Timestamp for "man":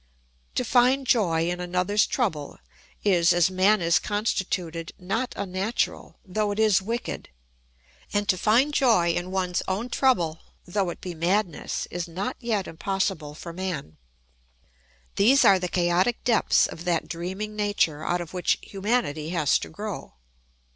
3.51-3.81, 13.53-13.97